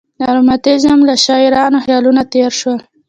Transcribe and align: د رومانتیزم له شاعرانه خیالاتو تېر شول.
د 0.19 0.21
رومانتیزم 0.35 0.99
له 1.09 1.15
شاعرانه 1.25 1.77
خیالاتو 1.85 2.29
تېر 2.33 2.51
شول. 2.59 2.79